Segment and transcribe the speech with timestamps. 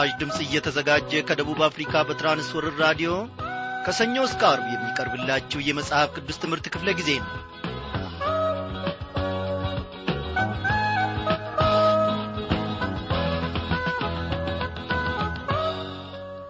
[0.00, 3.10] ይህ ምስራች ድምፅ እየተዘጋጀ ከደቡብ አፍሪካ በትራንስወርር ራዲዮ
[3.84, 7.32] ከሰኞ እስከ አርብ የሚቀርብላችሁ የመጽሐፍ ቅዱስ ትምህርት ክፍለ ጊዜ ነው።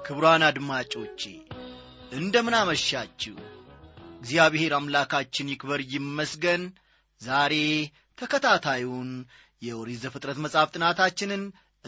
[0.05, 1.23] ክቡራን አድማጮቼ
[2.13, 3.37] እንደምን አመሻችሁ።
[4.21, 6.65] እግዚአብሔር አምላካችን ይክበር ይመስገን።
[7.21, 7.55] ዛሬ
[8.19, 9.11] ተከታታዩን
[9.63, 11.43] የኦሪት ዘፍጥረት መጽሐፍ ጥናታችንን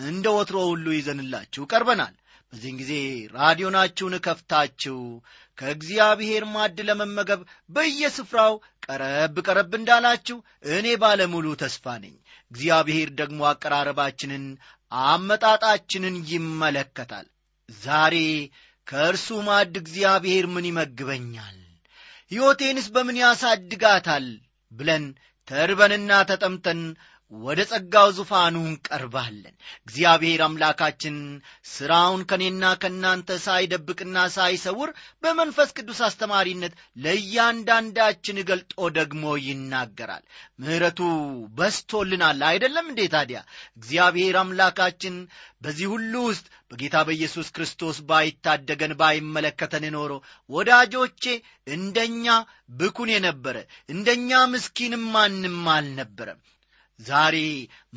[0.05, 2.15] እንደ ወትሮ ሁሉ ይዘንላችሁ ቀርበናል።
[2.53, 2.93] በዚህን ጊዜ
[3.35, 4.97] ራዲዮናችሁን ከፍታችሁ
[5.59, 8.55] ከእግዚአብሔር ማድ ለመመገብ በየስፍራው
[8.87, 10.37] ቀረብ ቀረብ እንዳላችሁ
[10.73, 12.15] እኔ ባለሙሉ ተስፋ ነኝ።
[12.51, 14.45] እግዚአብሔር ደግሞ አቀራረባችንን
[14.93, 17.27] አመጣጣችንን ይመለከታል።
[17.69, 18.17] ዛሬ
[18.87, 21.59] ከእርሱ ማድ እግዚአብሔር ምን ይመግበኛል?
[22.33, 24.27] ሕይወቴንስ በምን ያሳድጋታል?
[24.73, 25.05] ብለን
[25.49, 26.81] ተርበንና ተጠምተን
[27.33, 31.17] ወደ ጸጋው ዙፋኑ እንቀርባለን እግዚአብሔር አምላካችን
[31.73, 34.91] ሥራውን ከእኔና ከእናንተ ሳይደብቅና ሳይሰውር
[35.23, 36.73] በመንፈስ ቅዱስ አስተማሪነት
[37.05, 40.25] ለእያንዳንዳችን ገልጦ ደግሞ ይናገራል።
[40.61, 41.01] ምሕረቱ
[41.59, 43.41] በስቶልናል አይደለም እንዴ ታዲያ?
[43.77, 45.17] እግዚአብሔር አምላካችን
[45.63, 50.13] በዚህ ሁሉ ውስጥ በጌታ በኢየሱስ ክርስቶስ ባይታደገን ባይመለከተን ኖሮ
[50.51, 51.25] ወዳጆቼ
[51.75, 52.27] እንደኛ
[52.79, 53.57] ብኩን የነበረ
[53.89, 56.41] እንደኛ ምስኪንም ማንም አልነበረም
[57.01, 57.37] ዛሬ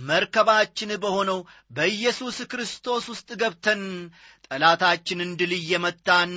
[0.01, 1.39] መርከባችን በሆነው
[1.71, 3.81] በኢየሱስ ክርስቶስ ውስጥ ገብተን
[4.47, 6.31] ጠላታችንን ድል እየመታን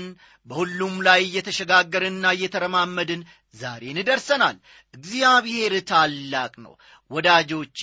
[0.48, 3.22] በሁሉም ላይ እየተሸጋገርንና እየተረማመድን
[3.54, 4.56] ዛሬን ደርሰናል።
[4.94, 6.74] እግዚአብሔር ታላቅ ነው።
[7.10, 7.80] ወዳጆቼ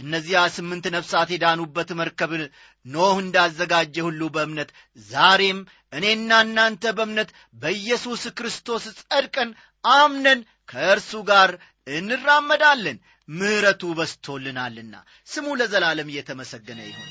[0.00, 2.32] እነዚያ ስምንት ነፍሳት የዳኑበት መርከብ
[2.86, 4.70] ኖህ እንዳዘጋጀ ሁሉ በእምነት
[5.08, 5.60] ዛሬም
[5.92, 7.30] እኔና እናንተ በእምነት
[7.62, 9.50] በኢየሱስ ክርስቶስ ጸድቀን
[9.84, 11.50] አምነን ከእርሱ ጋር
[11.96, 12.98] እንራመዳለን
[13.28, 14.94] ምሕረቱ በስቶልናልና
[15.26, 17.10] ስሙ ለዘላለም እየተመሰገነ ይሁን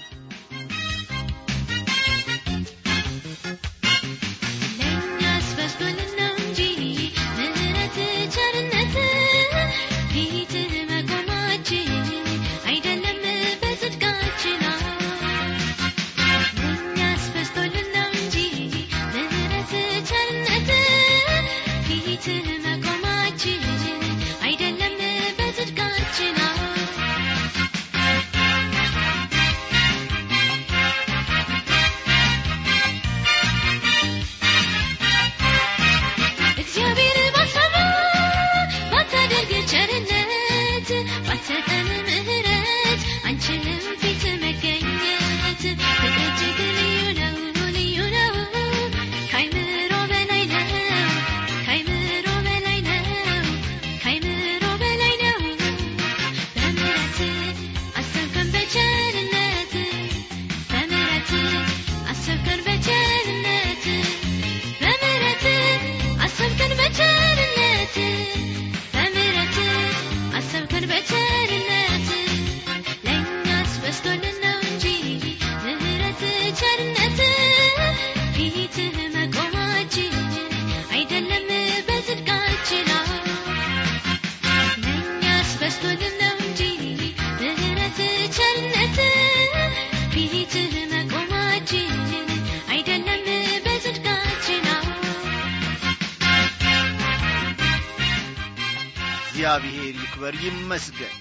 [99.45, 101.17] እግዚአብሔር ይክበር ይመስገን።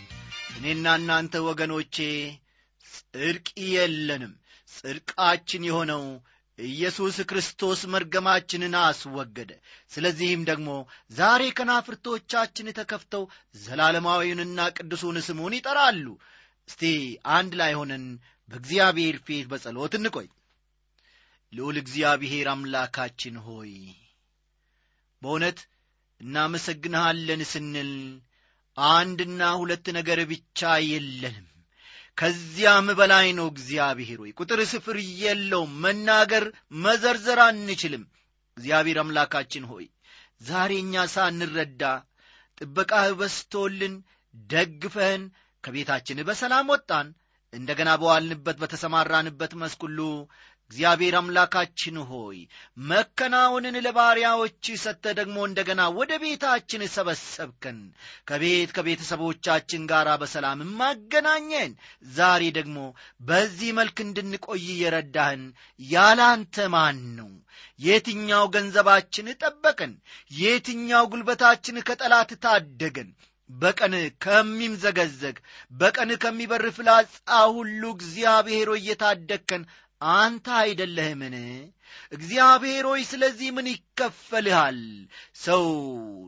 [0.57, 1.97] እኔና እናንተ ወገኖቼ
[2.87, 4.33] ጽድቅ የለንም።
[4.69, 6.05] ጽድቃችን የሆነው
[6.59, 9.51] ኢየሱስ ክርስቶስ መርገማችንን አስወገደ።
[9.91, 10.69] ስለዚህም ደግሞ
[11.13, 13.27] ዛሬ ከናፍርቶቻችን ተከፍተው
[13.57, 16.07] ዘላለማዊውንና ቅዱሱን ስሙን ይጠራሉ።
[16.69, 16.83] እስቲ
[17.35, 18.07] አንድ ላይ ሆነን
[18.49, 20.29] በእግዚአብሔር ፊት በጸሎት እንቆይ።
[21.53, 23.75] ልዑል እግዚአብሔር አምላካችን ሆይ
[25.23, 25.61] በእውነት
[26.21, 27.93] እናመሰግንሃለን ስንል
[28.79, 31.49] አንድና ሁለት ነገር ብቻ የለንም
[32.19, 36.45] ከዚያም በላይ ነው እግዚአብሔር ሆይ። ቁጥር ስፍር የለውም። መናገር
[36.85, 38.05] መዘርዘር አንችልም።
[38.57, 39.87] እግዚአብሔር አምላካችን ሆይ
[40.41, 41.83] ዛሬ እኛ ሳንረዳ
[42.59, 43.95] ጥበቃህ በስቶልን
[44.35, 45.23] ደግፈህን
[45.65, 47.07] ከቤታችን በሰላም ወጣን።
[47.53, 49.99] እንደገና በዋልንበት በተሰማራንበት መስኩሉ
[50.75, 52.39] እግዚአብሔር አምላካችን ሆይ
[52.89, 57.79] መከናወንን ለባሪያዎች ሰጥተ ደግሞ እንደገና ወደ ቤታችን ሰበሰብከን።
[58.29, 61.75] ከቤት ከቤተሰቦቻችን ጋር በሰላም ማገናኘን።
[62.17, 62.79] ዛሬ ደግሞ
[63.29, 65.45] በዚህ መልክ እንድንቆይ የረዳህን
[65.81, 67.31] ያላንተ ማን ነው?
[67.81, 69.95] የትኛው ገንዘባችን ጠበቀን
[70.39, 73.13] የትኛው ጉልበታችን ከጠላት ታደገን?
[73.51, 73.95] በቀን
[74.25, 75.37] ከሚምዘገዘግ
[75.73, 77.11] በቀን ከሚበር ፍላጻ
[77.51, 79.63] ሁሉ እግዚአብሔር ሆይ እየታደግከን
[80.13, 81.35] አንተ አይደለህምን?
[82.13, 84.79] እግዚአብሔር ሆይ ስለዚህ ምን ይከፈልሃል?
[85.37, 85.65] ሰው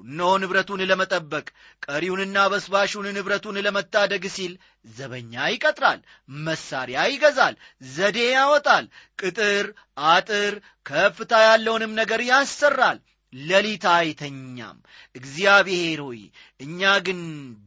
[0.05, 1.46] እነሆ ንብረቱን ለመጠበቅ
[1.87, 4.52] ቀሪውንና በስባሹን ንብረቱን ለመታደግ ሲል
[4.87, 6.00] ዘበኛ ይቀጥራል፣
[6.44, 7.55] መሳሪያ ይገዛል፣
[7.90, 8.87] ዘዴ ያወጣል፣
[9.19, 9.67] ቅጥር፣
[10.11, 10.55] አጥር፣
[10.87, 13.00] ከፍታ ያለውንም ነገር ያሰራል።
[13.32, 14.76] ሌሊት አይተኛም።
[15.14, 16.20] እግዚአብሔር ሆይ
[16.61, 17.20] እኛ ግን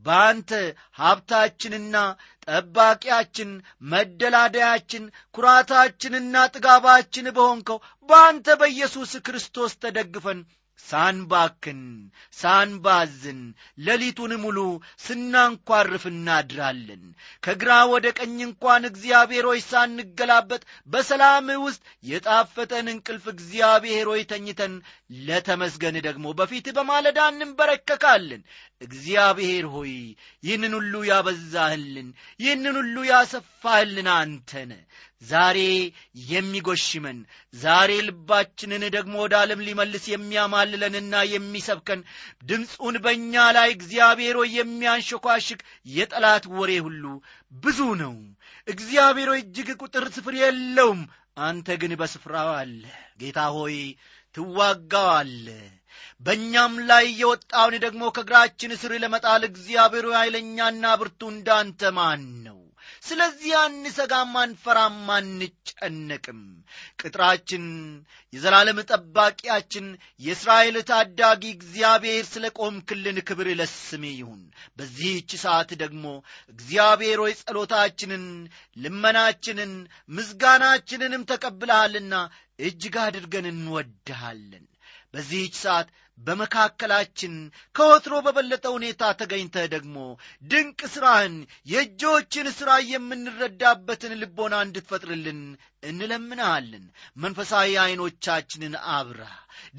[0.06, 0.51] በአንተ
[1.00, 1.95] ሀብታችንና
[2.47, 3.50] ጠባቂያችን፣
[3.91, 5.03] መደላደያችን፣
[5.35, 7.79] ኩራታችንና ጥጋባችን በሆንከው
[8.09, 10.39] በአንተ በኢየሱስ ክርስቶስ ተደግፈን
[10.79, 11.81] ሳንባክን
[12.39, 13.39] ሳንባዝን
[13.79, 14.59] ሌሊቱን ሙሉ
[15.05, 17.03] ስናንኳርፍ እናድራለን።
[17.43, 24.73] ከግራ ወደ ቀኝ እንኳን እግዚአብሔር ሆይ ሳንገላበጥ በሰላም ውስጥ የጣፈጠን እንቅልፍ እግዚአብሔር ተኝተን
[25.27, 28.41] ለተመስገን ደግሞ በፊት በማለዳ እንንበረከካለን።
[28.81, 29.93] እግዚአብሔር ሆይ
[30.43, 32.09] ይህንን ሁሉ ያበዛህልን፣
[32.39, 34.71] ይህንን ሁሉ ያሰፋህልን አንተነ
[35.21, 35.57] ዛሬ
[36.30, 37.18] የሚጎሽመን
[37.54, 42.01] ዛሬ ልባችንን ደግሞ ወደ ዓለም ሊመልስ የሚያማልለንና የሚሰብከን
[42.44, 45.62] ድምፁን በእኛ ላይ እግዚአብሔር ሆይ የሚያንሸኳሽክ
[45.95, 47.04] የጠላት ወሬ ሁሉ
[47.62, 48.16] ብዙ ነው።
[48.68, 51.01] እግዚአብሔር እጅግ ቁጥር ስፍር የለውም።
[51.42, 52.81] አንተ ግን በስፍራው አለ።
[53.22, 53.77] ጌታ ሆይ
[54.36, 55.45] ትዋጋዋለ።
[56.22, 62.60] በእኛም ላይ የወጣውን ደግሞ ከእግራችን ስር ለመጣል እግዚአብሔር ኃይለኛና ብርቱ እንዳንተ ማን ነው?
[63.04, 66.40] ስለዚህ አንሰጋም፣ አንፈራም፣ አንጨነቅም።
[67.01, 67.66] ቅጥራችን፣
[68.34, 69.86] የዘላለም ጠባቂያችን፣
[70.22, 74.42] የእስራኤል ታዳጊ እግዚአብሔር ስለ ቆምክልን ክብር ለስሜ ይሁን።
[74.78, 76.06] በዚህች ሰዓት ደግሞ
[76.54, 78.25] እግዚአብሔር ሆይ ጸሎታችንን፣
[78.78, 79.74] ልመናችንን፣
[80.10, 82.13] ምስጋናችንንም ተቀብለሃልና
[82.62, 84.66] እጅግ አድርገን እንወድሃለን።
[85.13, 85.88] በዚህች ሰዓት
[86.19, 87.33] በመካከላችን
[87.75, 89.95] ከወትሮ በበለጠ ሁኔታ ተገኝተህ ደግሞ
[90.51, 91.36] ድንቅ ሥራህን
[91.71, 95.39] የእጆችን ሥራ የምንረዳበትን ልቦና እንድትፈጥርልን
[95.83, 96.86] እንለምንሃለን።
[97.18, 99.21] መንፈሳዊ ዐይኖቻችንን አብራ፣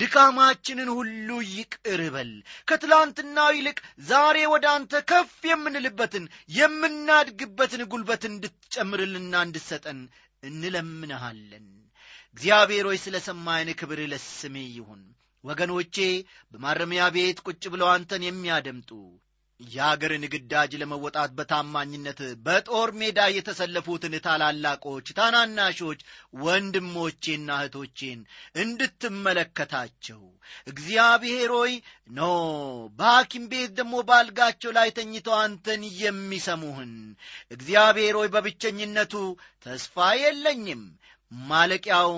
[0.01, 2.33] ድካማችንን ሁሉ ይቅር በል።
[2.69, 3.79] ከትላንትናው ይልቅ
[4.09, 6.25] ዛሬ ወደ አንተ ከፍ የምንልበትን
[6.57, 10.01] የምናድግበትን ጉልበት እንድትጨምርልና እንድትሰጠን
[10.43, 11.69] እንለምንሃለን።
[12.37, 15.01] እግዚአብሔር ሆይ ስለ ሰማይን ክብር ለስሜ ይሁን።
[15.45, 15.97] ወገኖቼ
[16.53, 18.91] በማረሚያ ቤት ቁጭ ብለው አንተን የሚያደምጡ
[19.61, 26.01] የአገርን ግዳጅ ለመወጣት በታማኝነት በጦር ሜዳ የተሰለፉትን ታላላቆች፣ ታናናሾች
[26.43, 28.21] ወንድሞቼና እህቶቼን
[28.63, 30.23] እንድትመለከታቸው።
[30.67, 31.73] እግዚአብሔር ሆይ
[32.11, 32.23] ኖ
[32.99, 36.95] በሐኪም ቤት ደግሞ ባልጋቸው ላይ ተኝተው አንተን የሚሰሙህን።
[37.51, 39.15] እግዚአብሔር ሆይ በብቸኝነቱ
[39.67, 40.83] ተስፋ የለኝም።
[41.33, 42.13] ማለቂያው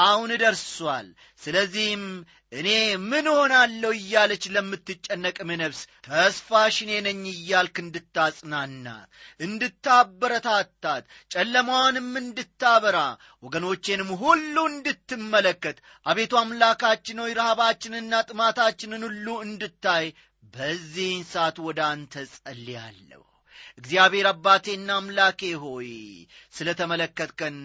[0.00, 1.06] አሁን ደርሷል።
[1.42, 2.04] ስለዚህም
[2.54, 2.68] እኔ
[3.04, 9.08] ምን ሆናለሁ እያለች ለምትጨነቅም ነፍስ ተስፋሽ እኔ ነኝ እያልክ እንድታጽናናት፣
[9.40, 12.98] እንድታበረታታት፣ ጨለማዋንም እንድታበራ፣
[13.42, 20.06] ወገኖቼንም ሁሉ እንድትመለከት፣ አቤቱ አምላካችን ሆይ ረሃባችንና ጥማታችንን ሁሉ እንድታይ
[20.54, 23.22] በዚህን ሰዓት ወደ አንተ ጸልያለሁ።
[23.78, 25.88] እግዚአብሔር አባቴና አምላኬ ሆይ
[26.56, 27.56] ስለ ተመለከትከን፣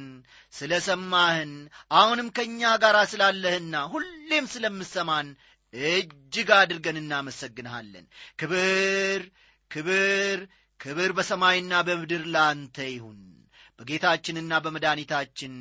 [0.53, 1.51] ስለ ሰማህን፣
[1.99, 5.27] አሁንም ከእኛ ጋር ስላለህና ሁሌም ስለምሰማን
[5.73, 8.05] እጅግ አድርገን እናመሰግንሃለን።
[8.41, 9.21] ክብር
[9.71, 10.39] ክብር
[10.79, 13.19] ክብር በሰማይና በምድር ለአንተ ይሁን።
[13.79, 15.53] በጌታችንና በመድኃኒታችን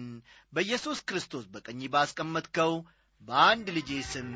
[0.52, 2.72] በኢየሱስ ክርስቶስ በቀኝ ባስቀመጥከው
[3.22, 4.30] በአንድ ልጄ ስም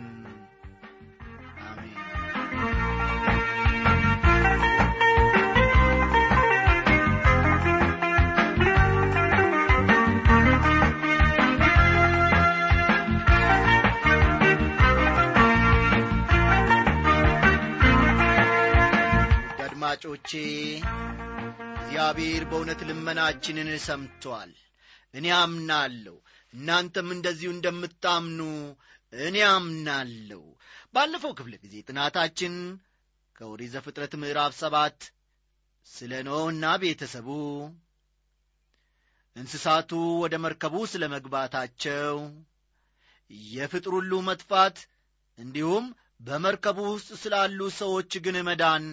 [19.92, 20.30] አድማጮቼ
[21.76, 24.52] እግዚአብሔር በእውነት ልመናችንን ሰምቶአል።
[25.14, 26.14] እኔ አምናለሁ፣
[26.54, 28.40] እናንተም እንደዚሁ እንደምታምኑ
[29.12, 30.40] እኔ አምናለሁ።
[30.94, 32.54] ባለፈው ክፍለ ጊዜ ጥናታችን
[33.36, 34.98] ከኦሪት ዘፍጥረት ምዕራፍ ሰባት
[35.86, 37.28] ስለ ኖህና ቤተሰቡ፣
[39.36, 39.92] እንስሳቱ
[40.24, 42.16] ወደ መርከቡ ስለ መግባታቸው፣
[43.52, 43.94] የፍጥር
[44.28, 44.78] መጥፋት
[45.38, 45.84] እንዲሁም
[46.20, 48.84] በመርከቡ ውስጥ ስላሉ ሰዎች ግን መዳን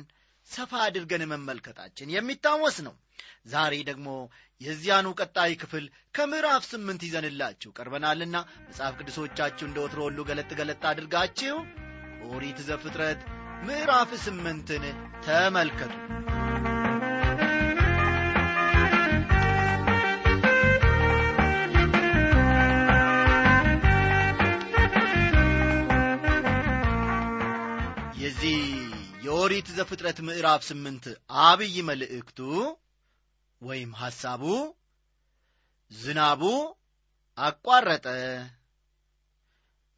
[0.48, 2.96] ሰፋ አድርገን መመልከታችን የሚታወስ ነው።
[3.46, 4.08] ዛሬ ደግሞ
[4.62, 11.58] የዚያኑ ቀጣይ ክፍል ከምዕራፍ ስምንት ይዘንላችሁ ቀርበናልና መጽሐፍ ቅዱሶቻችሁ እንደ ወትሮ ሁሉ ገለጥ ገለጥ አድርጋችሁ
[12.29, 13.22] ኦሪት ዘፍጥረት
[13.67, 14.84] ምዕራፍ ስምንትን
[15.25, 15.96] ተመልከቱ።
[28.22, 28.58] የዚህ
[29.39, 31.03] የኦሪት ዘፍጥረት ምዕራፍ ስምንት
[31.43, 32.39] አብይ መልእክቱ
[33.62, 34.41] ወይም ሐሳቡ
[35.91, 36.41] ዝናቡ
[37.38, 38.08] አቋረጠ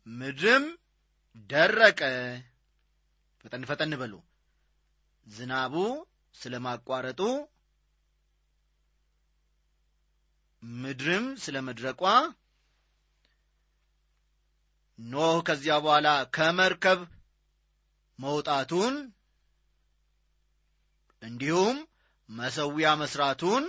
[0.08, 0.66] ምድርም
[1.50, 2.02] ደረቀ።
[3.46, 4.14] ፈጠን ፈጠን በሉ።
[5.28, 5.76] ዝናቡ
[6.36, 7.22] ስለ ማቋረጡ
[10.64, 12.04] ምድርም ስለ መድረቋ
[15.00, 16.08] ኖህ ከዚያ በኋላ
[16.38, 17.02] ከመርከብ
[18.20, 18.96] መውጣቱን
[21.22, 21.78] እንዲሁም
[22.30, 23.64] መሰዊያ መስራቱን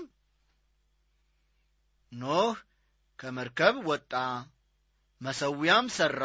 [2.13, 2.57] ኖህ
[3.19, 4.13] ከመርከብ ወጣ
[5.21, 6.25] መሰዊያም ሠራ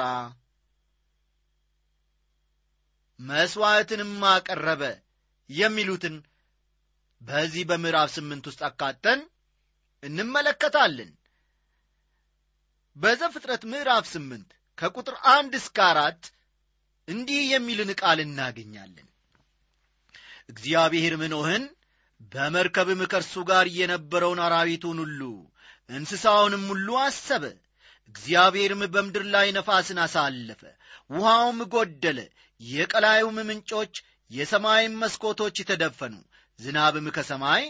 [3.19, 4.83] መሥዋዕትንም አቀረበ
[5.49, 6.15] የሚሉትን
[7.21, 9.21] በዚህ በምዕራፍ ስምንት ውስጥ አካተን
[10.03, 11.11] እንመለከታለን።
[12.95, 16.23] በዘፍጥረት ምዕራፍ ስምንት ከቁጥር አንድ እስከ አራት
[17.07, 19.07] እንዲህ የሚልን ቃል እናገኛለን
[20.49, 21.63] እግዚአብሔርም ኖህን
[22.33, 25.21] በመርከብም ከእርሱ ጋር የነበረውን አራዊቱን ሁሉ
[25.89, 27.43] እንስሳውንም ሁሉ አሰበ።
[28.09, 30.61] እግዚአብሔርም በምድር ላይ ነፋስን አሳለፈ
[31.09, 32.19] ውሃውም ጐደለ
[32.61, 33.93] የቀላዩም ምንጮች
[34.31, 36.15] የሰማይም መስኮቶች ተደፈኑ።
[36.59, 37.63] ዝናብም ከሰማይ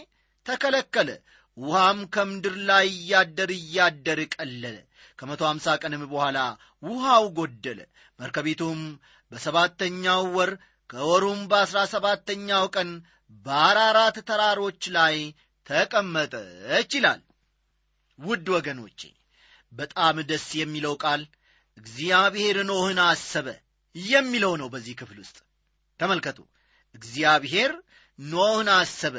[0.46, 1.10] ተከለከለ
[1.56, 4.76] ውሃም ከምድር ላይ እያደር እያደር ቀለለ።
[5.18, 6.38] ከመቶ አምሳ ቀንም በኋላ
[6.82, 7.80] ውሃው ጐደለ
[8.18, 8.80] መርከቢቱም
[9.32, 10.50] በሰባተኛው ወር
[10.90, 12.90] ከወሩም በአሥራ ሰባተኛው ቀን
[13.46, 15.16] በአራራት ተራሮች ላይ
[15.66, 17.20] ተቀመጠች ይላል።
[18.18, 19.00] ውድ ወገኖቼ
[19.72, 21.22] በጣም ደስ የሚለው ቃል
[21.78, 23.48] እግዚአብሔር ኖህን አሰበ
[23.94, 25.36] የሚለው ነው። በዚህ ክፍል ውስጥ
[26.00, 26.38] ተመልከቱ።
[26.94, 27.72] እግዚአብሔር
[28.18, 29.16] ኖህን አሰበ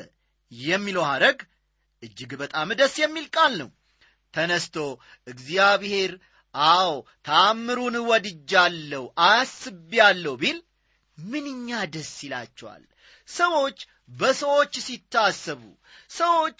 [0.51, 1.39] የሚለው ሐረግ
[2.03, 3.69] እጅግ በጣም ደስ የሚል ቃል ነው።
[4.33, 4.75] ተነስቶ
[5.27, 6.11] እግዚአብሔር
[6.55, 6.91] አዎ
[7.25, 10.59] ታምሩን ወድጃለሁ አስቤያለሁ ቢል
[11.25, 12.83] ምንኛ ደስ ይላቸዋል!
[13.31, 13.77] ሰዎች
[14.19, 15.61] በሰዎች ሲታሰቡ
[16.15, 16.57] ሰዎች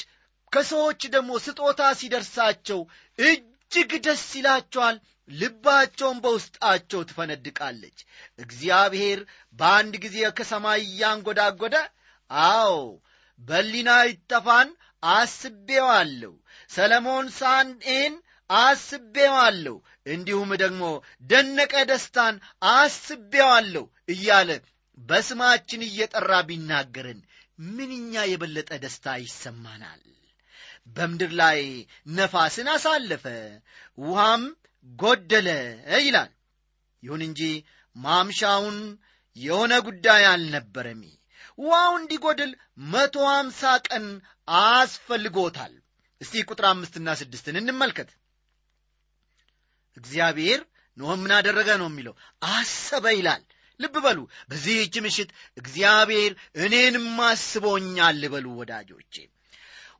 [0.52, 2.80] ከሰዎች ደግሞ ስጦታ ሲደርሳቸው
[3.20, 4.98] እጅግ ደስ ይላቸዋል!
[5.30, 7.98] ልባቸውን በውስጣቸው ትፈነድቃለች።
[8.40, 9.20] እግዚአብሔር
[9.60, 11.76] በአንድ ጊዜ ከሰማይ እያንጎዳጎደ
[12.32, 12.74] አዎ
[13.40, 14.70] በሊና ይጠፋን
[15.04, 16.34] አስቤዋለሁ።
[16.70, 18.16] ሰለሞን ሳንኤን
[18.50, 19.76] አስቤዋለሁ
[20.14, 20.84] እንዲሁም ደግሞ
[21.30, 22.36] ደነቀ ደስታን
[22.74, 24.50] አስቤዋለሁ እያለ
[24.98, 27.20] በስማችን እየጠራ ቢናገርን
[27.70, 30.02] ምንኛ የበለጠ ደስታ ይሰማናል።
[30.96, 31.60] በምድር ላይ
[32.16, 33.26] ነፋስን አሳለፈ
[34.04, 34.44] ውሃም
[35.00, 35.50] ጐደለ
[36.00, 36.32] ይላል።
[37.04, 37.42] ይሁን እንጂ
[37.96, 38.78] ማምሻውን
[39.38, 41.02] የሆነ ጉዳይ አልነበረም።
[41.60, 42.52] ውሃው እንዲጐድል
[42.92, 44.06] መቶ አምሳ ቀን
[44.62, 45.74] አስፈልጎታል።
[46.22, 48.10] እስቲ ቁጥር አምስትና ስድስትን እንመልከት
[50.00, 50.62] እግዚአብሔር
[50.98, 52.14] ኖህ ምን አደረገ ነው የሚለው?
[52.50, 53.44] አሰበ ይላል።
[53.80, 56.32] ልብ በሉ በዚህች ምሽት እግዚአብሔር
[56.64, 59.16] እኔንም አስቦኛል በሉ ወዳጆቼ።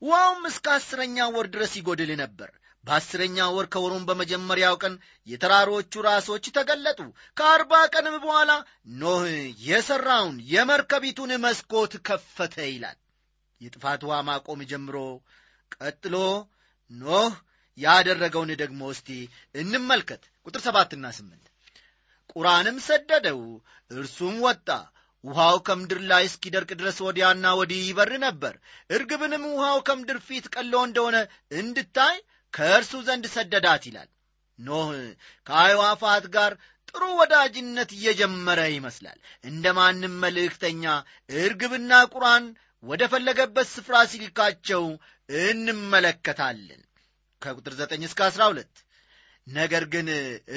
[0.02, 2.50] ውሃውም እስከ አስረኛ ወር ድረስ ይጐድል ነበር።
[2.84, 4.94] በአስረኛ ወር ከወሩም በመጀመሪያው ቀን
[5.28, 7.00] የተራሮቹ ራሶች ተገለጡ።
[7.38, 8.52] ከአርባ ቀንም በኋላ
[8.96, 9.26] ኖህ
[9.66, 12.98] የሠራውን የመርከቢቱን መስኮት ከፈተ ይላል።
[13.62, 14.98] የጥፋት ውሃ ማቆም ጀምሮ
[15.76, 16.16] ቀጥሎ
[16.92, 17.34] ኖህ
[17.80, 19.10] ያደረገውን ደግሞ እስቲ
[19.56, 21.46] እንመልከት። ቁጥር ሰባትና ስምንት
[22.34, 23.42] ቁራንም ሰደደው
[23.92, 24.68] እርሱም ወጣ።
[25.24, 28.54] ውሃው ከምድር ላይ እስኪደርቅ ድረስ ወዲያና ወዲህ ይበር ነበር።
[28.90, 31.18] እርግብንም ውሃው ከምድር ፊት ቀሎ እንደሆነ
[31.60, 32.16] እንድታይ
[32.54, 34.10] ከእርሱ ዘንድ ሰደዳት ይላል።
[34.60, 34.90] ኖህ
[35.48, 36.54] ከአይዋፋት ጋር
[36.90, 40.84] ጥሩ ወዳጅነት እየጀመረ ይመስላል። እንደ ማንም መልእክተኛ
[41.40, 42.46] እርግብና ቁራን
[42.84, 44.84] ወደ ፈለገበት ስፍራ ሲልካቸው
[45.30, 46.82] እንመለከታለን
[47.42, 48.84] ከቁጥር 9 እስከ 12
[49.48, 50.08] ነገር ግን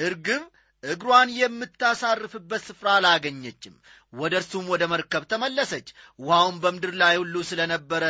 [0.05, 0.43] እርግብ
[0.83, 3.75] እግሯን የምታሳርፍበት ስፍራ አላገኘችም
[4.13, 5.87] ወደ እርሱም ወደ መርከብ ተመለሰች።
[6.19, 8.03] ውሃውን በምድር ላይ ሁሉ ስለ ነበረ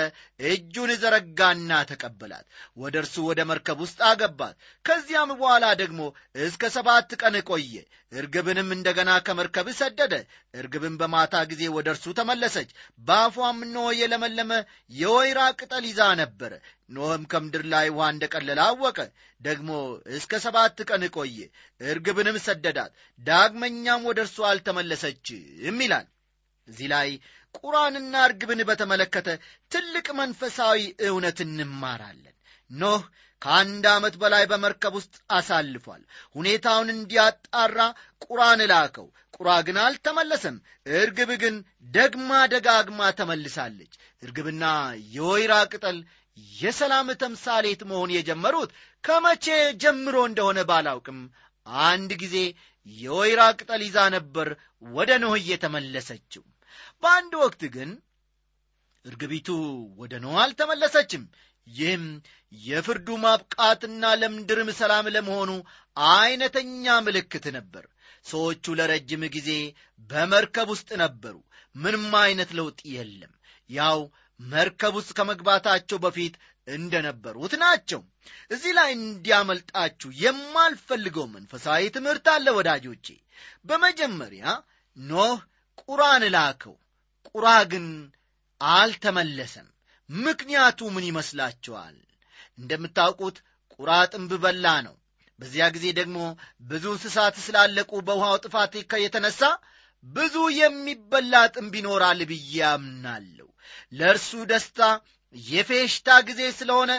[0.49, 2.45] እጁን ዘረጋና ተቀበላት።
[2.77, 4.55] ወደ እርሱ ወደ መርከብ ውስጥ አገባት።
[4.85, 5.99] ከዚያም በኋላ ደግሞ
[6.43, 7.75] እስከ ሰባት ቀን ቆየ።
[8.11, 10.13] እርግብንም እንደገና ከመርከብ ሰደደ።
[10.53, 12.69] እርግብን በማታ ጊዜ ወደ እርሱ ተመለሰች።
[12.99, 14.51] በአፏም እነሆ የለመለመ
[14.95, 16.51] የወይራ ቅጠል ይዛ ነበረ።
[16.89, 18.97] ኖህም ከምድር ላይ ውሃ እንደ ቀለለ አወቀ።
[19.41, 19.69] ደግሞ
[20.17, 21.37] እስከ ሰባት ቀን ቆየ።
[21.81, 25.79] እርግብንም ሰደዳት። ዳግመኛም ወደ እርሱ አልተመለሰችም
[26.67, 27.09] እዚህ ላይ
[27.57, 29.27] ቁራንና እርግብን በተመለከተ
[29.71, 32.35] ትልቅ መንፈሳዊ እውነት እንማራለን።
[32.71, 33.01] ኖህ
[33.41, 36.01] ከአንድ ዓመት በላይ በመርከብ ውስጥ አሳልፏል።
[36.35, 37.79] ሁኔታውን እንዲያጣራ
[38.25, 40.57] ቁራን ላከው። ቁራ ግን አልተመለሰም።
[40.95, 41.55] እርግብ ግን
[41.91, 43.93] ደግማ ደጋግማ ተመልሳለች።
[44.23, 44.63] እርግብና
[45.15, 45.97] የወይራ ቅጠል
[46.55, 48.71] የሰላም ተምሳሌት መሆን የጀመሩት
[49.03, 49.45] ከመቼ
[49.83, 51.19] ጀምሮ እንደሆነ ባላውቅም
[51.85, 52.37] አንድ ጊዜ
[52.87, 54.47] የወይራ ቅጠል ይዛ ነበር
[54.93, 56.43] ወደ ኖህ እየተመለሰችው
[57.03, 57.91] በአንድ ወቅት ግን
[59.05, 59.47] እርግቢቱ
[59.97, 61.23] ወደ ኖህ አልተመለሰችም።
[61.67, 62.05] ይህም
[62.61, 65.51] የፍርዱ ማብቃትና ለምድርም ሰላም ለመሆኑ
[65.97, 67.85] አይነተኛ ምልክት ነበር።
[68.25, 69.49] ሰዎቹ ለረጅም ጊዜ
[70.09, 71.35] በመርከብ ውስጥ ነበሩ።
[71.75, 73.33] ምንም አይነት ለውጥ የለም።
[73.69, 73.99] ያው
[74.39, 76.35] መርከብ ውስጥ ከመግባታቸው በፊት
[76.67, 78.01] እንደነበሩት ናቸው።
[78.51, 83.07] እዚህ ላይ እንዲያመልጣችሁ የማልፈልገው መንፈሳዊ ትምህርት አለ ወዳጆቼ።
[83.65, 84.43] በመጀመሪያ
[84.97, 85.39] ኖህ
[85.81, 86.75] ቁራን ላከው።
[87.29, 87.85] ቁራ ግን
[88.61, 89.67] አልተመለሰም።
[90.09, 91.95] ምክንያቱ ምን ይመስላችኋል?
[92.59, 93.37] እንደምታውቁት
[93.73, 94.95] ቁራ ጥንብ በላ ነው።
[95.39, 96.17] በዚያ ጊዜ ደግሞ
[96.63, 99.41] ብዙ እንስሳት ስላለቁ በውሃው ጥፋት የተነሳ
[100.05, 103.47] ብዙ የሚበላ ጥንብ ይኖራል ብዬ አምናለሁ።
[103.93, 104.79] ለእርሱ ደስታ
[105.35, 106.91] የፌሽታ ጊዜ ስለሆነ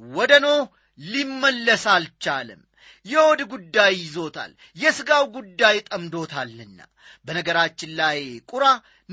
[0.00, 0.60] ወደ ኖህ
[0.98, 2.62] ሊመለስ አልቻለም።
[3.06, 6.80] የወድ ጉዳይ ይዞታል። የሥጋው ጉዳይ ጠምዶታልና።
[7.26, 8.18] በነገራችን ላይ
[8.50, 8.64] ቁራ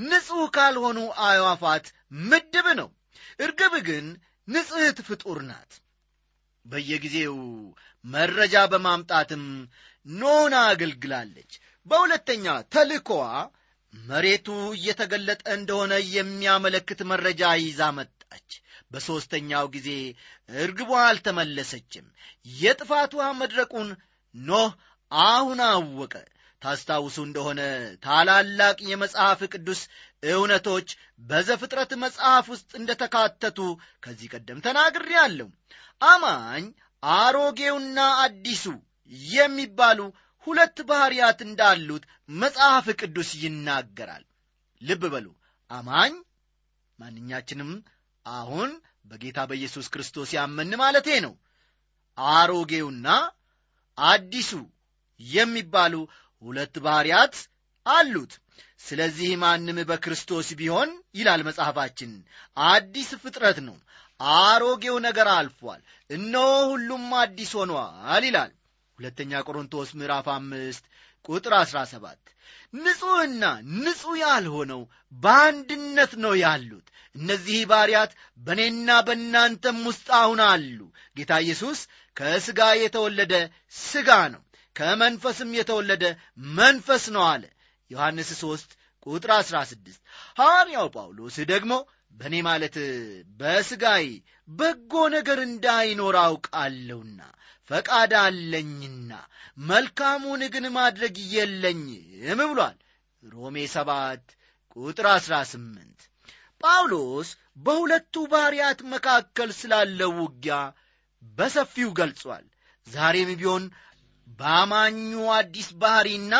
[0.02, 1.86] ንጹሕ ካልሆኑ አዕዋፋት
[2.28, 2.88] ምድብ ነው።
[3.40, 4.06] እርግብ ግን
[4.48, 5.72] ንጽሕት ፍጡር ናት።
[6.66, 7.36] በየጊዜው
[8.04, 9.44] መረጃ በማምጣትም
[10.06, 11.52] ኖና አገልግላለች።
[11.86, 12.44] በሁለተኛ
[12.74, 13.24] ተልኮዋ
[13.94, 14.46] መሬቱ
[14.76, 18.50] እየተገለጠ እንደሆነ የሚያመለክት መረጃ ይዛ መጣች
[18.90, 19.88] በሦስተኛው ጊዜ
[20.58, 22.06] እርግቧ አልተመለሰችም።
[22.56, 23.88] የጥፋት ውሃ መድረቁን
[24.34, 24.70] ኖህ
[25.12, 26.14] አሁን አወቀ።
[26.62, 27.60] ታስታውሱ እንደሆነ
[28.04, 29.80] ታላላቅ የመጽሐፍ ቅዱስ
[30.30, 30.88] እውነቶች
[31.28, 33.58] በዘፍጥረት መጽሐፍ ውስጥ እንደተካተቱ
[34.02, 35.48] ከዚህ ቀደም ተናግሬአለሁ።
[36.04, 36.64] አማኝ
[37.02, 38.64] አሮጌውና አዲሱ
[39.30, 40.00] የሚባሉ
[40.46, 42.04] ሁለት ባሕርያት እንዳሉት
[42.34, 44.24] መጽሐፍ ቅዱስ ይናገራል።
[44.80, 45.26] ልብ በሉ።
[45.70, 46.12] አማኝ
[46.98, 47.70] ማንኛችንም
[48.26, 48.70] አሁን
[49.04, 51.34] በጌታ በኢየሱስ ክርስቶስ ያመን ማለቴ ነው።
[52.18, 53.06] አሮጌውና
[53.98, 54.50] አዲሱ
[55.20, 55.94] የሚባሉ
[56.42, 57.34] ሁለት ባሕርያት
[57.86, 58.32] አሉት።
[58.80, 62.12] ስለዚህ ማንም በክርስቶስ ቢሆን ይላል መጽሐፋችን
[62.66, 63.76] አዲስ ፍጥረት ነው።
[64.20, 65.80] አሮጌው ነገር አልፏል።
[66.10, 68.50] እነሆ ሁሉም አዲስ ሆኗል ይላል።
[68.98, 70.84] ሁለተኛ ቆሮንቶስ ምዕራፍ አምስት
[71.24, 72.20] ቁጥር አሥራ ሰባት።
[72.76, 73.44] ንጹሕና
[73.78, 74.82] ንጹሕ ያልሆነው
[75.14, 80.78] በአንድነት ነው ያሉት እነዚህ ባሪያት በእኔና በእናንተም ውስጥ አሁን አሉ።
[81.16, 81.80] ጌታ ኢየሱስ
[82.16, 83.34] ከሥጋ የተወለደ
[83.82, 84.42] ሥጋ ነው
[84.76, 86.04] ከመንፈስም የተወለደ
[86.56, 87.44] መንፈስ ነው አለ።
[87.90, 89.96] ዮሐንስ 3 ቁጥር 16
[90.38, 91.72] ሐዋርያው ጳውሎስ ደግሞ
[92.12, 92.76] በእኔ ማለት
[93.40, 94.06] በሥጋይ
[94.48, 97.20] በጎ ነገር እንዳይኖር አውቃለሁና
[97.70, 99.10] ፈቃድ አለኝና
[99.64, 102.78] መልካሙን ግን ማድረግ የለኝም ብሏል።
[103.22, 104.34] ሮሜ 7
[104.76, 106.08] ቁጥር 18
[106.60, 107.28] ጳውሎስ
[107.64, 110.56] በሁለቱ ባሕርያት መካከል ስላለው ውጊያ
[111.22, 112.44] በሰፊው ገልጿል።
[112.86, 113.64] ዛሬም ቢሆን
[114.38, 114.98] በአማኙ
[115.36, 116.34] አዲስ ባሕሪና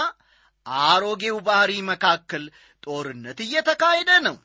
[0.87, 2.45] አሮጌው ባሕሪ መካከል
[2.83, 4.37] ጦርነት እየተካሄደ ነው።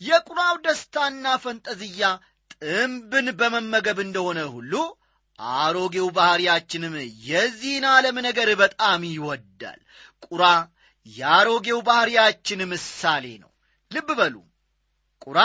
[0.00, 2.06] የቁራው ደስታና ፈንጠዝያ
[2.54, 4.72] ጥንብን በመመገብ እንደሆነ ሁሉ
[5.58, 6.94] አሮጌው ባሕርያችንም
[7.28, 9.80] የዚህን ዓለም ነገር በጣም ይወዳል።
[10.26, 10.44] ቁራ
[11.06, 13.50] የአሮጌው ባሕርያችን ምሳሌ ነው።
[13.90, 14.36] ልብ በሉ
[15.26, 15.40] ቁራ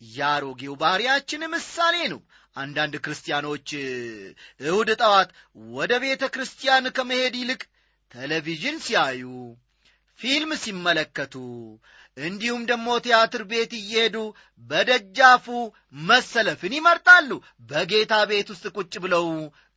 [0.00, 2.20] የአሮጌው ባሕርያችን ምሳሌ ነው።
[2.56, 3.68] አንዳንድ ክርስቲያኖች
[4.60, 5.28] እሁድ ጠዋት
[5.74, 7.62] ወደ ቤተ ክርስቲያን ከመሄድ ይልቅ
[8.14, 9.22] ቴሌቪዥን ሲያዩ
[10.18, 11.34] ፊልም ሲመለከቱ
[12.16, 14.16] እንዲሁም ደግሞ ቲያትር ቤት እየሄዱ
[14.70, 15.46] በደጃፉ
[16.08, 17.30] መሰለፍን ይመርጣሉ።
[17.70, 19.26] በጌታ ቤት ውስጥ ቁጭ ብለው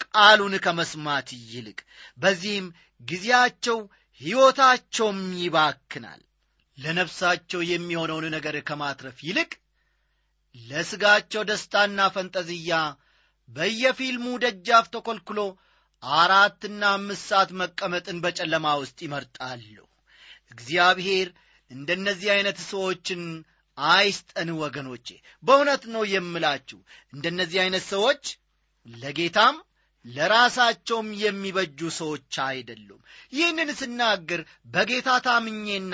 [0.06, 1.80] ቃሉን ከመስማት ይልቅ
[2.18, 2.68] በዚህም
[3.02, 3.80] ጊዜያቸው
[4.22, 6.22] ሕይወታቸውም ይባክናል
[6.78, 9.52] ለነፍሳቸው የሚሆነውን ነገር ከማትረፍ ይልቅ
[10.56, 12.74] ለሥጋቸው ደስታና ፈንጠዝያ
[13.50, 15.40] በየፊልሙ ደጃፍ ተኰልኩሎ
[16.04, 19.76] አራትና አምስት ሰዓት መቀመጥን በጨለማ ውስጥ ይመርጣሉ።
[20.52, 21.28] እግዚአብሔር
[21.72, 23.22] እንደነዚህ ዐይነት ሰዎችን
[23.78, 25.08] አይስጠን ወገኖቼ።
[25.44, 26.80] በእውነት ነው የምላችሁ
[27.14, 28.24] እንደነዚህ ዐይነት ሰዎች
[28.88, 29.56] ለጌታም
[30.06, 33.02] ለራሳቸውም የሚበጁ ሰዎች አይደሉም።
[33.34, 35.94] ይህንን ስናገር በጌታ ታምኜና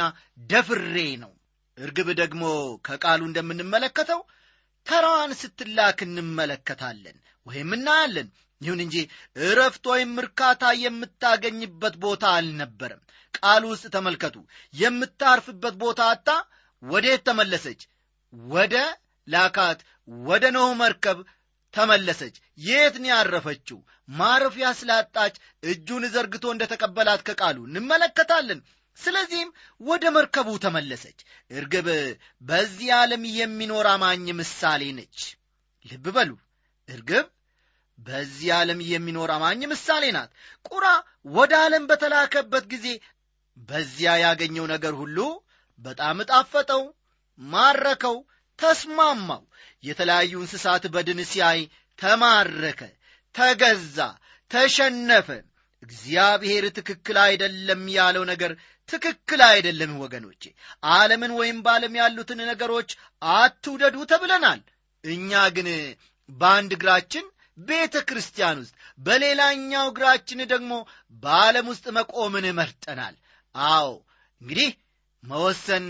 [0.49, 1.31] ደፍሬ ነው።
[1.77, 2.43] እርግብ ደግሞ
[2.85, 4.21] ከቃሉ እንደምንመለከተው
[4.87, 8.29] ተራዋን ስትላክ እንመለከታለን ወይም እናያለን።
[8.61, 8.95] ይሁን እንጂ
[9.43, 13.01] እረፍት ወይም እርካታ የምታገኝበት ቦታ አልነበረም።
[13.33, 14.35] ቃሉ ውስጥ ተመልከቱ
[14.73, 16.29] የምታርፍበት ቦታ አታ
[16.83, 17.81] ወዴት ተመለሰች?
[18.33, 18.75] ወደ
[19.27, 19.79] ላካት
[20.25, 21.17] ወደ ኖህ መርከብ
[21.73, 23.79] ተመለሰች። የት ነው ያረፈችው?
[24.13, 28.61] ማረፊያ ስላጣች እጁን ዘርግቶ እንደ ተቀበላት ከቃሉ እንመለከታለን።
[28.97, 29.49] ስለዚህም
[29.81, 31.19] ወደ መርከቡ ተመለሰች።
[31.51, 31.87] እርግብ
[32.41, 35.19] በዚህ ዓለም የሚኖር አማኝ ምሳሌ ነች።
[35.85, 36.31] ልብ በሉ
[36.87, 37.27] እርግብ
[37.99, 40.29] በዚህ ዓለም የሚኖር አማኝ ምሳሌ ናት።
[40.69, 40.85] ቁራ
[41.31, 42.87] ወደ ዓለም በተላከበት ጊዜ
[43.69, 45.17] በዚያ ያገኘው ነገር ሁሉ
[45.79, 46.83] በጣም ጣፈጠው፣
[47.39, 48.15] ማረከው፣
[48.59, 49.43] ተስማማው።
[49.83, 51.61] የተለያዩ እንስሳት በድን ሲያይ
[51.99, 52.81] ተማረከ፣
[53.35, 53.97] ተገዛ፣
[54.51, 55.27] ተሸነፈ።
[55.83, 58.51] እግዚአብሔር ትክክል አይደለም ያለው ነገር
[58.89, 60.43] ትክክል አይደለም ወገኖቼ።
[60.91, 62.89] ዓለምን ወይም በዓለም ያሉትን ነገሮች
[63.33, 64.61] አትውደዱ ተብለናል።
[65.03, 65.69] እኛ ግን
[66.29, 67.25] በአንድ እግራችን
[67.67, 70.73] ቤተ ክርስቲያን ውስጥ በሌላኛው እግራችን ደግሞ
[71.23, 73.15] በዓለም ውስጥ መቆምን መርጠናል።
[73.55, 73.89] አዎ
[74.41, 74.69] እንግዲህ
[75.23, 75.87] መወሰን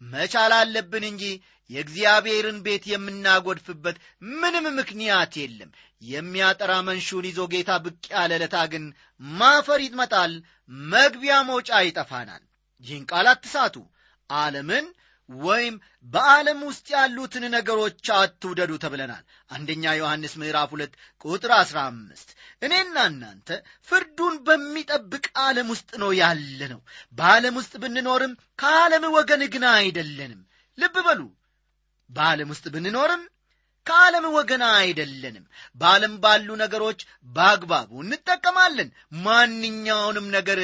[0.00, 1.24] መቻል አለብን እንጂ
[1.72, 3.96] የእግዚአብሔርን ቤት የምናጎድፍበት
[4.34, 5.70] ምንም ምክንያት የለም።
[6.02, 8.84] የሚያጠራ መንሹን ይዞ ጌታ ብቅ ያለ ለታ ግን
[9.20, 10.32] ማፈር ይመጣል፣
[10.90, 12.42] መግቢያ መውጫ ይጠፋናል።
[12.84, 13.76] ይህን ቃል አትሳቱ።
[14.30, 14.86] ዓለምን
[15.30, 15.74] ወይም
[16.06, 20.92] በዓለም ውስጥ ያሉትን ነገሮች አትውደዱ ተብለናል። አንደኛ ዮሐንስ ምዕራፍ ሁለት
[21.24, 22.28] ቁጥር አሥራ አምስት
[22.62, 23.48] እኔና እናንተ
[23.88, 26.80] ፍርዱን በሚጠብቅ ዓለም ውስጥ ነው ያለ ነው።
[27.18, 30.42] በዓለም ውስጥ ብንኖርም ከዓለም ወገን ግን አይደለንም።
[30.78, 31.20] ልብ በሉ
[32.12, 33.22] በዓለም ውስጥ ብንኖርም
[33.86, 35.44] ከዓለም ወገን አይደለንም።
[35.80, 38.88] በዓለም ባሉ ነገሮች በአግባቡ እንጠቀማለን።
[39.24, 40.60] ማንኛውንም ነገር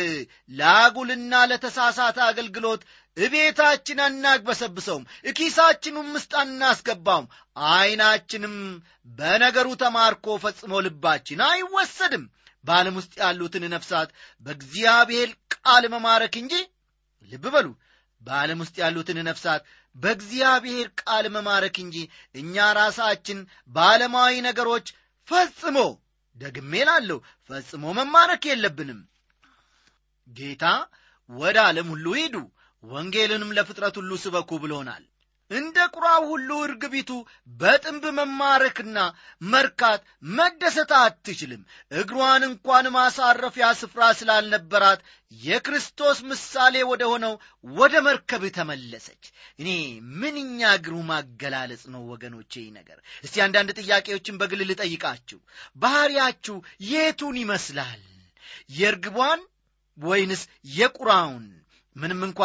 [0.50, 2.82] ለአጉልና ለተሳሳተ አገልግሎት
[3.16, 7.26] እቤታችን አናግበሰብሰውም፣ እኪሳችንም ውስጥ አናስገባውም።
[7.70, 8.54] ዐይናችንም
[9.18, 12.24] በነገሩ ተማርኮ ፈጽሞ ልባችን አይወሰድም።
[12.64, 14.08] በዓለም ውስጥ ያሉትን ነፍሳት
[14.46, 16.54] በእግዚአብሔር ቃል መማረክ እንጂ
[17.30, 17.66] ልብ በሉ
[18.22, 19.62] በዓለም ውስጥ ያሉትን ነፍሳት
[19.96, 21.96] በእግዚአብሔር ቃል መማረክ እንጂ
[22.34, 23.38] እኛ ራሳችን
[23.70, 24.86] በዓለማዊ ነገሮች
[25.28, 25.78] ፈጽሞ
[26.36, 27.18] ደግሜ ላለሁ
[27.50, 29.00] ፈጽሞ መማረክ የለብንም።
[30.28, 30.64] ጌታ
[31.30, 32.34] ወደ ዓለም ሁሉ ሂዱ፣
[32.84, 35.04] ወንጌልንም ለፍጥረት ሁሉ ስበኩ ብሎናል።
[35.50, 37.10] እንደ ቁራው ሁሉ እርግቢቱ
[37.58, 38.98] በጥንብ መማረክና
[39.42, 40.00] መርካት
[40.32, 45.00] መደሰት አትችልም። እግሯን እንኳን ማሳረፊያ ስፍራ ስላልነበራት
[45.40, 47.34] የክርስቶስ ምሳሌ ወደ ሆነው
[47.74, 49.24] ወደ መርከብ ተመለሰች።
[49.60, 49.68] እኔ
[50.20, 52.52] ምንኛ ግሩም አገላለጽ ነው ወገኖቼ!
[52.78, 55.40] ነገር እስቲ አንዳንድ ጥያቄዎችን በግል ልጠይቃችሁ።
[55.76, 56.56] ባሕሪያችሁ
[56.88, 58.02] የቱን ይመስላል?
[58.76, 59.40] የእርግቧን
[59.98, 61.46] ወይንስ የቁራውን?
[61.98, 62.40] ምንም እንኳ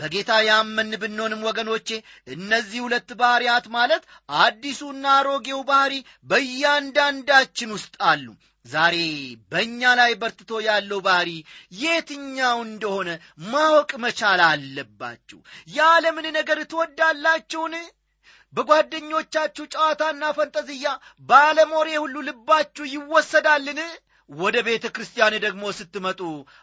[0.00, 1.88] በጌታ ያመን ብንሆንም ወገኖቼ
[2.34, 4.04] እነዚህ ሁለት ባሕርያት ማለት
[4.38, 5.94] አዲሱና አሮጌው ባሕሪ
[6.30, 8.26] በእያንዳንዳችን ውስጥ አሉ።
[8.64, 8.96] ዛሬ
[9.50, 11.30] በእኛ ላይ በርትቶ ያለው ባሕሪ
[11.80, 13.10] የትኛው እንደሆነ
[13.46, 15.38] ማወቅ መቻል አለባችሁ።
[15.68, 17.74] የዓለምን ነገር ትወዳላችሁን?
[18.54, 20.88] በጓደኞቻችሁ ጨዋታና ፈንጠዝያ
[21.28, 23.80] በዓለም ሁሉ ልባችሁ ይወሰዳልን?
[24.30, 26.20] ወደ ቤተ ክርስቲያን ደግሞ ስትመጡ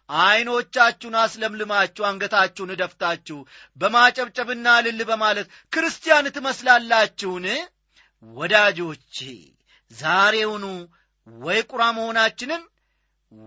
[0.10, 3.38] ዐይኖቻችሁን አስለምልማችሁ አንገታችሁን ደፍታችሁ
[3.78, 7.46] በማጨብጨብና ልል በማለት ክርስቲያን ትመስላላችሁን?
[8.24, 9.18] ወዳጆቼ
[9.92, 10.66] ዛሬውኑ
[11.28, 12.62] ወይ ቁራ መሆናችንን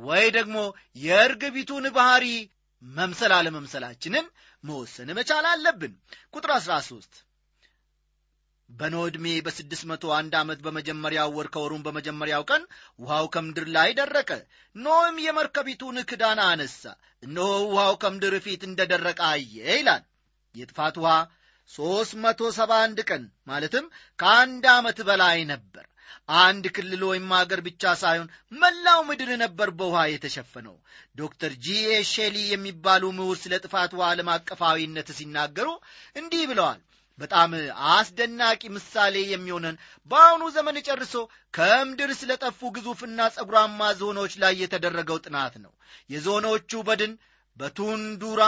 [0.02, 0.57] ወይ ደግሞ
[0.98, 2.26] የእርግቢቱን ባሕሪ
[2.83, 4.26] መምሰል አለመምሰላችንን
[4.64, 5.92] መወሰን መቻል አለብን።
[6.35, 7.22] ቁጥር 13
[8.70, 12.62] በኖ ዕድሜ በስድስት መቶ አንድ ዓመት በመጀመሪያው ወር ከወሩም በመጀመሪያው ቀን
[12.98, 14.31] ውሃው ከምድር ላይ ደረቀ።
[14.76, 16.83] ኖህም የመርከቢቱን ክዳን አነሳ፣
[17.22, 20.02] እነሆ ውሃው ከምድር ፊት እንደ ደረቀ አየ ይላል።
[20.55, 21.12] የጥፋት ውሃ
[21.70, 23.87] ሦስት መቶ ሰባ አንድ ቀን ማለትም
[24.18, 25.87] ከአንድ ዓመት በላይ ነበር።
[26.40, 28.29] አንድ ክልል ወይም አገር ብቻ ሳይሆን
[28.61, 30.76] መላው ምድር ነበር በውሃ የተሸፈነው።
[31.16, 35.68] ዶክተር ጂኤ ሼሊ የሚባሉ ምሁር ስለ ጥፋት ውሃ ዓለም አቀፋዊነት ሲናገሩ
[36.16, 36.81] እንዲህ ብለዋል።
[37.18, 37.50] በጣም
[37.92, 39.76] አስደናቂ ምሳሌ የሚሆነን
[40.11, 41.14] በአሁኑ ዘመን ጨርሶ
[41.55, 45.72] ከምድር ስለ ጠፉ ግዙፍና ጸጉራማ ዝሆኖች ላይ የተደረገው ጥናት ነው።
[46.11, 47.14] የዝሆኖቹ በድን
[47.61, 48.42] በቱንዱራ፣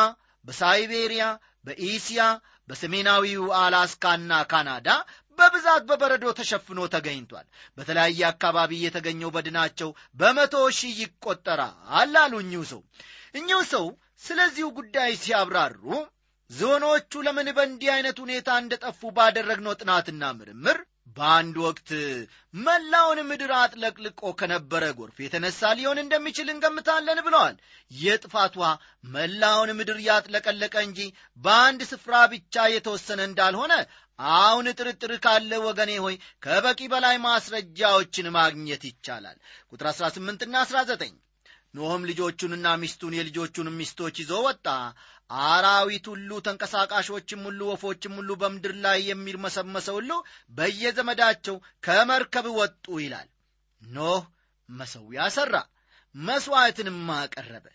[0.46, 1.24] በሳይቤሪያ፣
[1.64, 2.20] በኢስያ፣
[2.68, 4.88] በሰሜናዊው አላስካና ካናዳ
[5.38, 7.46] በብዛት በበረዶ ተሸፍኖ ተገኝቷል።
[7.78, 11.74] በተለያየ አካባቢ የተገኘው በድናቸው በመቶ ሺህ ይቆጠራል
[12.18, 12.80] አሉ እኚሁ ሰው።
[13.34, 13.86] እኚሁ ሰው
[14.22, 15.82] ስለዚሁ ጉዳይ ሲያብራሩ
[16.50, 20.78] ዝሆኖቹ ለምን በእንዲህ አይነት ሁኔታ እንደጠፉ ባደረግነው ጥናትና ምርምር
[21.16, 21.90] በአንድ ወቅት
[22.54, 27.56] መላውን ምድር አጥለቅልቆ ከነበረ ጎርፍ የተነሳ ሊሆን እንደሚችል እንገምታለን ብለዋል።
[27.90, 28.70] የጥፋት ውሃ
[29.14, 31.00] መላውን ምድር ያጥለቀለቀ እንጂ
[31.38, 33.72] በአንድ ስፍራ ብቻ የተወሰነ እንዳልሆነ
[34.18, 39.38] አሁን ጥርጥር ካለ ወገኔ ሆይ ከበቂ በላይ ማስረጃዎችን ማግኘት ይቻላል።
[39.72, 41.16] ቁጥር 18ና 19
[41.78, 44.66] ኖህም ልጆቹንና ሚስቱን የልጆቹንም ሚስቶች ይዞ ወጣ።
[45.46, 50.10] አራዊት ሁሉ፣ ተንቀሳቃሾችም ሁሉ፣ ወፎችም ሁሉ፣ በምድር ላይ የሚርመሰመሰው ሁሉ
[50.50, 53.28] በየዘመዳቸው ከመርከብ ወጡ ይላል።
[53.82, 54.22] ኖህ
[54.68, 55.54] መሠዊያ ሠራ፣
[56.14, 57.66] መሥዋዕትንም አቀረበ።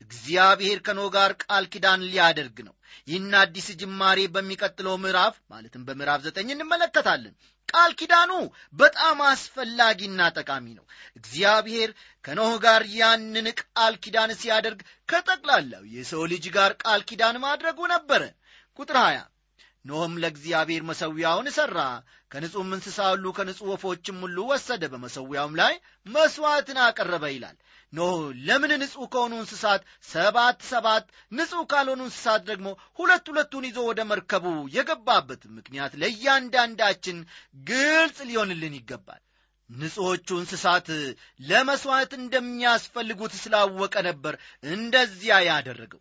[0.00, 2.74] እግዚአብሔር ከኖህ ጋር ቃል ኪዳን ሊያደርግ ነው።
[3.08, 7.34] ይህን አዲስ ጅማሬ በሚቀጥለው ምዕራፍ ማለትም በምዕራፍ ዘጠኝ እንመለከታለን።
[7.68, 8.30] ቃል ኪዳኑ
[8.74, 10.84] በጣም አስፈላጊና ጠቃሚ ነው።
[11.16, 11.90] እግዚአብሔር
[12.24, 18.22] ከኖህ ጋር ያንን ቃል ኪዳን ሲያደርግ ከጠቅላላው የሰው ልጅ ጋር ቃል ኪዳን ማድረጉ ነበረ።
[18.78, 19.22] ቁጥር 20
[19.84, 21.78] ኖህም ለእግዚአብሔር መሠዊያውን ሠራ።
[22.30, 25.74] ከንጹሕም እንስሳ ሁሉ ከንጹሕ ወፎችም ሁሉ ወሰደ። በመሠዊያውም ላይ
[26.06, 27.56] መሥዋዕትን አቀረበ ይላል።
[27.92, 32.66] ኖህ ለምን ንጹሕ ከሆኑ እንስሳት ሰባት ሰባት ንጹሕ ካልሆኑ እንስሳት ደግሞ
[32.98, 34.44] ሁለት ሁለቱን ይዞ ወደ መርከቡ
[34.76, 37.18] የገባበት ምክንያት ለእያንዳንዳችን
[37.66, 39.22] ግልጽ ሊሆንልን ይገባል።
[39.70, 40.86] ንጹሖቹ እንስሳት
[41.40, 44.34] ለመሥዋዕት እንደሚያስፈልጉት ስላወቀ ነበር
[44.70, 46.00] እንደዚያ ያደረገው።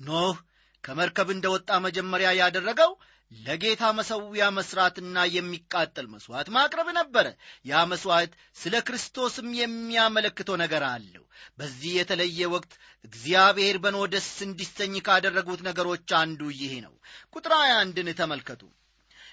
[0.00, 0.36] ኖህ
[0.84, 2.92] ከመርከብ እንደወጣ መጀመሪያ ያደረገው
[3.32, 7.26] ለጌታ መሠዊያ መሥራትና የሚቃጠል መሥዋዕት ማቅረብ ነበረ።
[7.66, 11.24] ያ መሥዋዕት ስለ ክርስቶስም የሚያመለክተው ነገር አለው።
[11.58, 12.72] በዚህ የተለየ ወቅት
[13.04, 16.94] እግዚአብሔር በኖ ደስ እንዲሰኝ ካደረጉት ነገሮች አንዱ ይሄ ነው።
[17.34, 18.62] ቁጥር አንድን ተመልከቱ።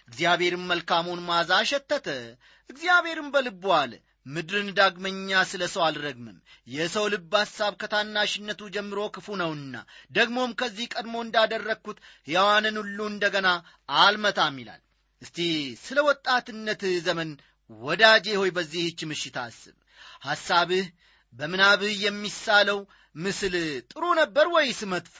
[0.08, 2.08] እግዚአብሔርም መልካሙን ማዛ ሸተተ።
[2.70, 3.92] እግዚአብሔርም በልቡ አለ
[4.28, 6.38] ምድርን ዳግመኛ ስለ ሰው አልረግምም።
[6.68, 9.76] የሰው ልብ ሐሳብ ከታናሽነቱ ጀምሮ ክፉ ነውና
[10.12, 13.48] ደግሞም ከዚህ ቀድሞ እንዳደረግኩት ሕያዋንን ሁሉ እንደገና
[14.00, 14.82] አልመታም ይላል።
[15.22, 15.38] እስቲ
[15.84, 17.30] ስለ ወጣትነትህ ዘመን
[17.70, 19.76] ወዳጄ ሆይ በዚህች ምሽት አስብ።
[20.28, 20.86] ሐሳብህ
[21.34, 22.80] በምናብህ የሚሳለው
[23.17, 23.56] ምስል
[23.91, 25.17] ጥሩ ነበር ወይስ መጥፎ?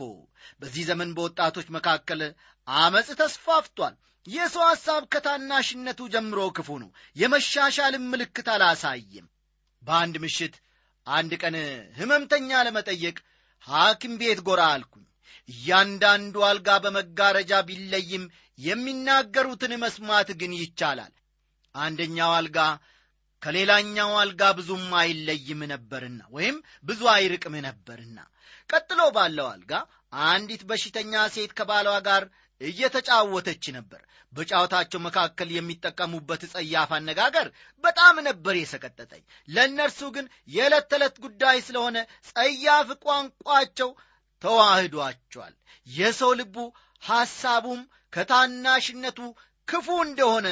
[0.60, 2.21] በዚህ ዘመን በወጣቶች መካከል
[2.67, 9.27] አመፅ ተስፋፍቷል። የሰው ሐሳብ ከታናሽነቱ ጀምሮ ክፉ ነው። የመሻሻልም ምልክት አላሳየም።
[9.83, 10.55] በአንድ ምሽት
[11.07, 11.55] አንድ ቀን
[11.97, 13.17] ሕመምተኛ ለመጠየቅ
[13.67, 15.05] ሐኪም ቤት ጎራ አልኩኝ።
[15.49, 18.23] እያንዳንዱ አልጋ በመጋረጃ ቢለይም
[18.60, 21.13] የሚናገሩትን መስማት ግን ይቻላል።
[21.75, 22.60] አንደኛው አልጋ
[23.43, 28.17] ከሌላኛው አልጋ ብዙም አይለይም ነበርና ወይም ብዙ አይርቅም ነበርና።
[28.69, 29.73] ቀጥሎ ባለው አልጋ
[30.28, 32.23] አንዲት በሽተኛ ሴት ከባሏ ጋር
[32.62, 34.02] እየተጫወተች ነበር።
[34.34, 37.47] በጨዋታቸው መካከል የሚጠቀሙበት ጸያፍ አነጋገር
[37.84, 41.97] በጣም ነበር የሰቀጠጠኝ። ለእነርሱ ግን የዕለት ተዕለት ጉዳይ ስለሆነ
[42.30, 43.91] ጸያፍ ቋንቋቸው
[44.41, 45.54] ተዋህዷቸዋል።
[45.88, 46.56] የሰው ልቡ
[47.04, 47.82] ሐሳቡም
[48.13, 49.19] ከታናሽነቱ
[49.67, 50.47] ክፉ እንደሆነ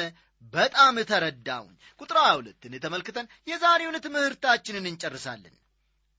[0.52, 5.54] በጣም ተረዳውኝ ቁጥር ሁለትን ተመልክተን የዛሬውን ትምህርታችንን እንጨርሳለን።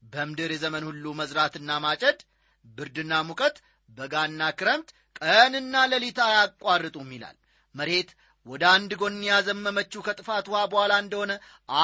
[0.04, 2.20] በምድር ዘመን ሁሉ መዝራትና ማጨድ
[2.66, 3.58] ብርድና ሙቀት
[3.90, 7.38] በጋና ክረምት ቀንና ሌሊት አያቋርጡም ይላል።
[7.76, 8.10] መሬት
[8.46, 11.32] ወደ አንድ ጎን ያዘመመችው ከጥፋት ውሃ በኋላ እንደሆነ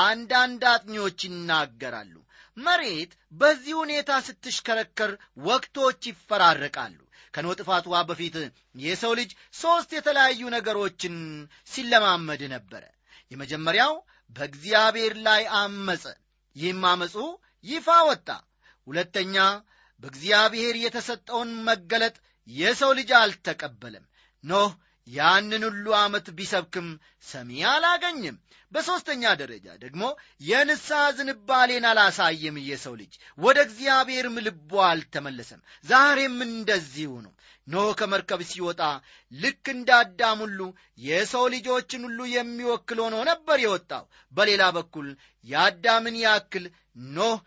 [0.02, 2.14] አንዳንድ አጥኚዎች ይናገራሉ።
[2.58, 5.12] መሬት በዚህ ሁኔታ ስትሽከረከር
[5.48, 7.00] ወቅቶች ይፈራረቃሉ
[7.34, 8.36] ከኖ ጥፋት ውሃ በፊት
[8.82, 11.16] የሰው ልጅ ሦስት የተለያዩ ነገሮችን
[11.72, 12.84] ሲለማመድ ነበረ።
[13.32, 13.94] የመጀመሪያው
[14.32, 16.04] በእግዚአብሔር ላይ አመፀ
[16.56, 17.16] ይህም አመፁ
[17.66, 18.28] ይፋ ወጣ።
[18.88, 19.36] ሁለተኛ
[20.04, 22.16] በእግዚአብሔር የተሰጠውን መገለጥ
[22.48, 24.06] የሰው ልጅ አልተቀበለም።
[24.44, 24.72] ኖህ
[25.08, 26.88] ያንን ሁሉ ዓመት ቢሰብክም
[27.28, 28.38] ሰሚ አላገኝም።
[28.72, 30.04] በሦስተኛ ደረጃ ደግሞ
[30.42, 37.34] የንስሐ ዝንባሌን አላሳየም የሰው ልጅ። ወደ እግዚአብሔርም ልቦ አልተመለሰም። ዛሬም እንደዚሁ ነው።
[37.68, 38.82] ኖህ ከመርከብ ሲወጣ
[39.32, 40.60] ልክ እንደ አዳም ሁሉ
[41.06, 45.08] የሰው ልጆችን ሁሉ የሚወክል ሆኖ ነበር የወጣው። በሌላ በኩል
[45.46, 46.66] የአዳምን ያክል
[47.14, 47.38] ኖህ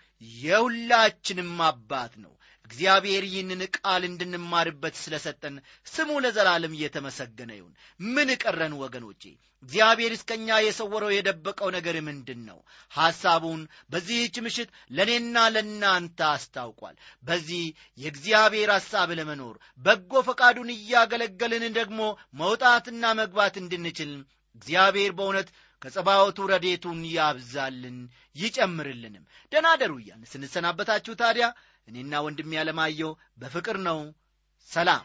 [0.42, 2.33] የሁላችንም አባት ነው
[2.66, 5.55] እግዚአብሔር ይህንን ቃል እንድንማርበት ስለሰጠን
[5.87, 9.22] ስሙ ለዘላለም እየተመሰገነ ይሁን። ምን ቀረን ወገኖቼ?
[9.62, 12.59] እግዚአብሔር እስከኛ የሰወረው የደበቀው ነገር ምንድን ነው
[12.92, 13.61] ሐሳቡን
[13.92, 17.62] በዚህች ምሽት ለእኔና ለእናንተ አስታውቋል። በዚህ
[17.98, 22.00] የእግዚአብሔር ሐሳብ ለመኖር በጎ ፈቃዱን እያገለገልን ደግሞ
[22.40, 24.12] መውጣትና መግባት እንድንችል
[24.57, 25.48] እግዚአብሔር በእውነት
[25.83, 27.96] ከጸባወቱ ረዴቱን ያብዛልን
[28.37, 31.46] ይጨምርልንም። ደናደሩ እያን ስንሰናበታችሁ ታዲያ
[31.88, 33.99] እኔና ወንድሜ ያለማየው በፍቅር ነው።
[34.68, 35.03] ሰላም